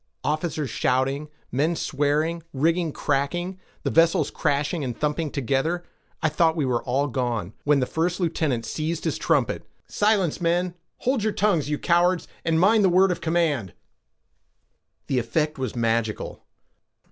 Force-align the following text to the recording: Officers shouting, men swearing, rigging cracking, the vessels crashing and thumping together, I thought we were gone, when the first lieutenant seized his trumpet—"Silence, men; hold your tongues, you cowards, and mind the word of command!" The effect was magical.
Officers 0.23 0.71
shouting, 0.71 1.29
men 1.51 1.75
swearing, 1.75 2.41
rigging 2.53 2.91
cracking, 2.91 3.59
the 3.83 3.91
vessels 3.91 4.31
crashing 4.31 4.83
and 4.83 4.97
thumping 4.99 5.29
together, 5.29 5.83
I 6.23 6.27
thought 6.29 6.55
we 6.55 6.65
were 6.65 6.81
gone, 7.09 7.53
when 7.65 7.81
the 7.81 7.85
first 7.85 8.19
lieutenant 8.19 8.65
seized 8.65 9.03
his 9.03 9.19
trumpet—"Silence, 9.19 10.41
men; 10.41 10.73
hold 11.01 11.21
your 11.23 11.33
tongues, 11.33 11.69
you 11.69 11.77
cowards, 11.77 12.27
and 12.43 12.59
mind 12.59 12.83
the 12.83 12.89
word 12.89 13.11
of 13.11 13.21
command!" 13.21 13.73
The 15.05 15.19
effect 15.19 15.59
was 15.59 15.75
magical. 15.75 16.41